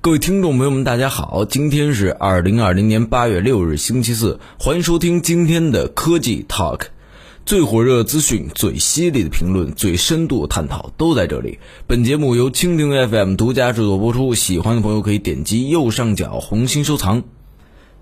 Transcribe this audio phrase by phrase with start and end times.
[0.00, 6.82] 各位听众朋友们，大家好，今天是二零二零年八月六日，星期四，欢迎收听今天的科技 Talk，
[7.44, 11.58] 最火热资讯、最犀利的评论、最深度的探讨都在这里。
[11.88, 17.24] 本节目由蜻蜓 FM 独家制作播出，喜欢的朋友可以点击右上角红心收藏。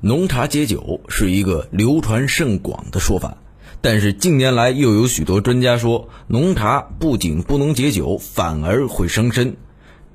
[0.03, 3.39] 浓茶解酒是一个流传甚广的说法，
[3.81, 9.57] 但是近年来又有许多专家说，浓茶不仅不能解酒，反而会伤身。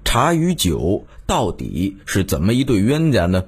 [0.03, 3.45] 茶与酒到底是怎么一对冤家呢？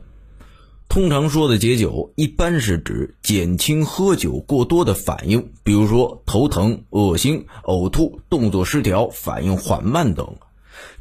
[0.87, 10.35] 通常说的解酒，一般是指减轻喝酒过多的反应，比如说头疼、恶心、呕吐、动作失调、反应缓慢等。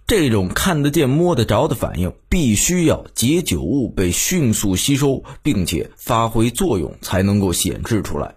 [0.06, 8.34] 这种看得见、摸得着的反应，必须要解酒物被迅速吸收，并且发挥作用，才能够显示出来。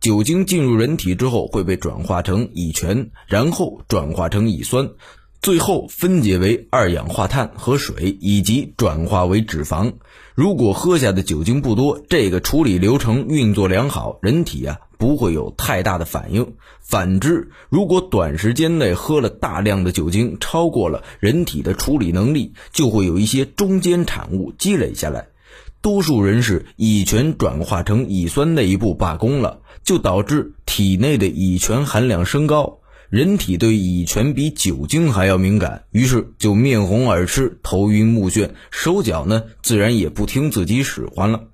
[0.00, 4.90] 酒精进入人体之后，会被转化成乙醛，然后转化成乙酸。
[5.42, 9.94] 最后分解为二氧化碳和水，以及转化为脂肪。
[10.36, 16.54] 如果喝下的酒精不多，这个处理流程运作良好，人体啊不会有太大的反应。
[16.80, 25.26] 反之，如果短时间内喝了大量的酒精，超过了人体的处理能力，就会有一些中间产物积累下来。
[25.80, 32.78] 多数人是乙醛转化成乙酸那一步罢工了，就导致体内的乙醛含量升高。
[33.12, 41.44] 人体对乙醛比酒精还要敏感，于是就面红耳赤、头晕目眩，手脚呢自然也不听自己使唤了。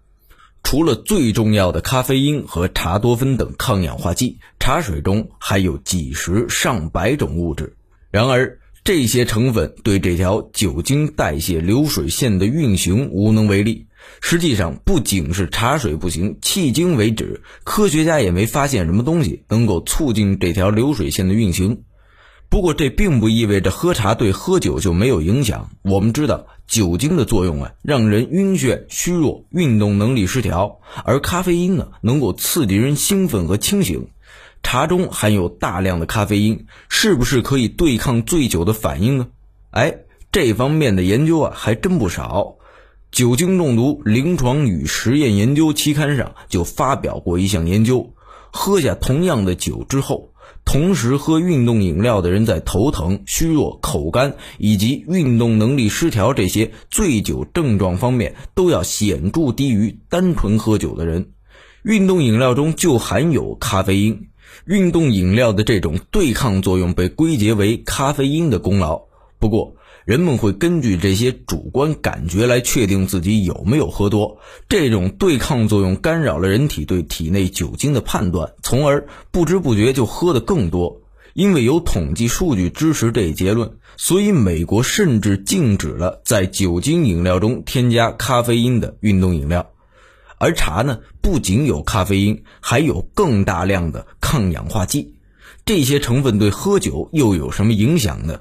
[0.62, 7.74] 除了最重要的咖啡因和茶多酚等抗氧化剂，茶水中还有几十上百种物质。
[8.12, 13.87] 然而，这些成分对这条酒精代谢流水线的运行无能为力。
[14.20, 21.82] 实际上，不仅是茶水不行，迄今为止，科学家也没发现什么东西能够促进这条流水线的运行。
[22.50, 25.70] 不过，这并不意味着喝茶对喝酒就没有影响。
[25.82, 34.08] 我们知道，酒精的作用啊，让人晕眩、虚弱、运动能力失调；而咖啡因呢，能够刺激人兴奋和清醒。
[34.62, 39.28] 茶中含有大量的咖啡因，是不是可以对抗醉酒的反应呢？
[39.70, 39.94] 哎，
[40.32, 42.56] 这方面的研究啊，还真不少。
[43.10, 48.14] 酒精中毒临床与实验研究期刊上就发表过一项研究：
[48.52, 50.30] 喝下同样的酒之后，
[50.64, 61.30] 同时喝运动饮料的人在头疼、虚弱、口干以及运动能力失调这些醉酒症状方面都要显著低于单纯喝酒的人。
[61.82, 64.28] 运动饮料中就含有咖啡因，
[64.66, 69.00] 运动饮料的这种对抗作用被归结为咖啡因的功劳。
[69.38, 69.76] 不过，
[70.08, 81.02] 人们会根据这些主观感觉来确定自己有没有喝多，这种对抗作用干扰了人体对体内酒精的判断，从而不知不觉就喝得更多。
[81.34, 89.72] 因为有统计数据支持这一结论，所以美国甚至禁止了在酒精饮料中添加咖啡因的运动饮料。
[90.38, 95.16] 而茶呢，不仅有咖啡因，还有更大量的抗氧化剂，
[95.66, 98.40] 这些成分对喝酒又有什么影响呢？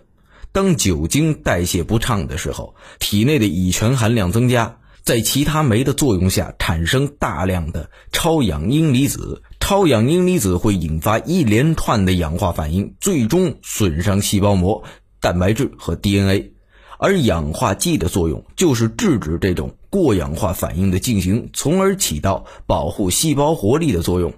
[0.51, 9.43] 当酒精代谢不畅的时候，体内的乙醛含量增加，在其他酶的作用下，产生大量的超氧阴离子。
[9.59, 14.83] 超氧阴离子会引发一连串的氧化反应，最终损伤细胞膜、
[15.19, 16.53] 蛋白质和 DNA。
[16.99, 24.33] 而氧化剂的作用就是制止这种过氧化反应的进行，从而起到保护细胞活力的作用。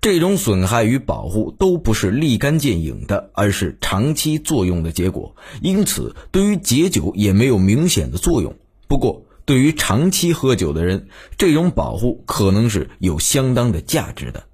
[0.00, 5.36] 这种损害与保护都不是立竿见影的，而是长期作用的结果。
[5.60, 8.56] 因此，对于解酒也没有明显的作用。
[8.88, 14.44] 不过，对于长期喝酒的人，这种保护可能是有相当的价值的。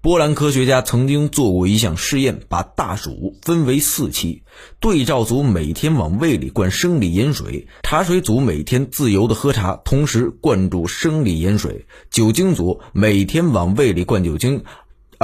[0.00, 4.42] 波兰科学家曾经做过一项试验，把大鼠分为四期，
[4.78, 14.64] 对照组每天往胃里灌生理盐水，茶水组每天自由的喝茶，同时灌注生理盐水；酒精组每天往胃里灌酒精。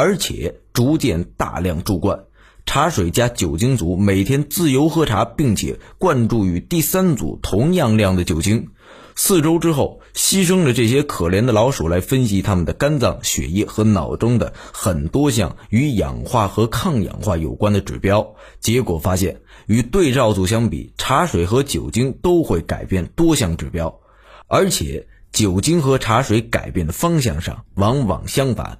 [0.01, 2.25] 而且逐渐大量注灌
[2.65, 8.69] 茶水加酒精组每天自由喝茶，并且灌注与第三组同样量的酒精。
[9.15, 18.37] 四周之后，牺牲了这些可怜的老鼠来分析它们的肝脏、血液和脑中的很多项与氧化和抗氧化有关的指标。
[18.59, 24.01] 结果发现，与对照组相比，茶水和酒精都会改变多项指标，
[24.47, 28.79] 而且酒精和茶水改变的方向上往往相反。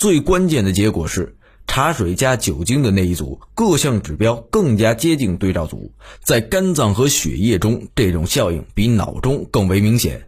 [0.00, 1.36] 最关键的结果是，
[1.66, 5.92] 茶水加酒精的那一组各项指标更加接近对照组，
[6.24, 10.26] 在肝脏和血液中，这种效应比脑中更为明显。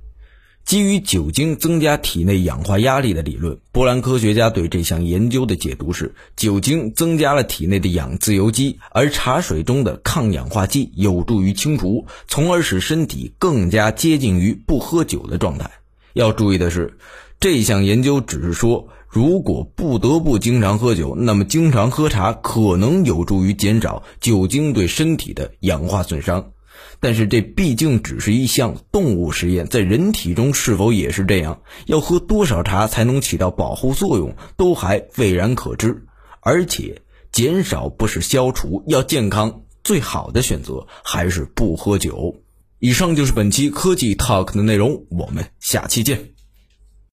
[0.67, 15.71] 基于酒精增加体内氧化压力的理论，波兰科学家对这项研究的解读是：酒精增加了体内的氧自由基，而茶水中的抗氧化剂有助于清除，从而使身体更加接近于不喝酒的状态。
[16.13, 16.99] 要注意的是，
[17.43, 26.53] 这项研究只是说，如果不得不经常喝酒，那么经常喝茶可能有助于减少酒精对身体的氧化损伤。
[27.01, 31.63] 但是这毕竟只是一项动物实验，在人体中是否也是这样？
[31.87, 36.05] 要喝多少茶才能起到保护作用，都还未然可知。
[36.43, 37.03] 而且
[37.33, 42.37] 减少不是消除，要健康，最好的选择还是不喝酒。
[42.79, 46.29] 以上就是本期科技 Talk 的内容，我们下期见。